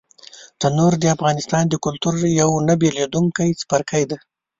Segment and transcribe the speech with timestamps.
[0.61, 1.37] تنور د افغان
[1.85, 4.17] کلتور یو نه بېلېدونکی څپرکی دی